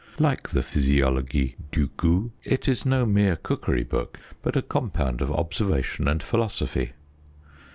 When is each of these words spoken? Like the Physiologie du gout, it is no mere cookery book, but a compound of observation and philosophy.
Like 0.17 0.49
the 0.49 0.61
Physiologie 0.63 1.53
du 1.71 1.89
gout, 1.95 2.31
it 2.43 2.67
is 2.67 2.87
no 2.87 3.05
mere 3.05 3.35
cookery 3.35 3.83
book, 3.83 4.17
but 4.41 4.55
a 4.55 4.63
compound 4.63 5.21
of 5.21 5.29
observation 5.29 6.07
and 6.07 6.23
philosophy. 6.23 6.93